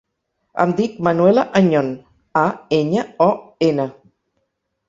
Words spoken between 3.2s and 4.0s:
o, ena.